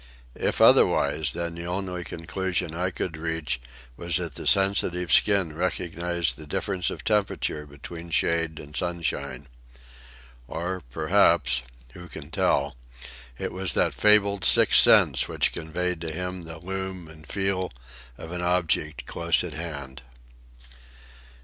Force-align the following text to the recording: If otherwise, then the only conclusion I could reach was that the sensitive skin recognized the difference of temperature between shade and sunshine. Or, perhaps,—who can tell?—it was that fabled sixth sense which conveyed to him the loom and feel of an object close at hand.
If 0.39 0.61
otherwise, 0.61 1.33
then 1.33 1.53
the 1.53 1.67
only 1.67 2.03
conclusion 2.03 2.73
I 2.73 2.89
could 2.89 3.17
reach 3.17 3.61
was 3.95 4.17
that 4.17 4.33
the 4.33 4.47
sensitive 4.47 5.11
skin 5.13 5.55
recognized 5.55 6.37
the 6.37 6.47
difference 6.47 6.89
of 6.89 7.03
temperature 7.03 7.67
between 7.67 8.09
shade 8.09 8.57
and 8.59 8.75
sunshine. 8.75 9.47
Or, 10.47 10.81
perhaps,—who 10.89 12.07
can 12.07 12.31
tell?—it 12.31 13.51
was 13.51 13.73
that 13.73 13.93
fabled 13.93 14.43
sixth 14.43 14.81
sense 14.81 15.27
which 15.27 15.51
conveyed 15.53 16.01
to 16.01 16.09
him 16.11 16.45
the 16.45 16.57
loom 16.57 17.07
and 17.07 17.27
feel 17.27 17.71
of 18.17 18.31
an 18.31 18.41
object 18.41 19.05
close 19.05 19.43
at 19.43 19.53
hand. 19.53 20.01